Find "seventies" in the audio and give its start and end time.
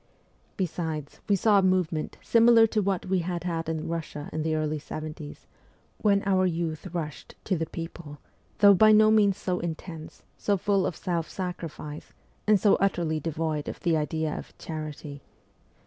4.79-5.45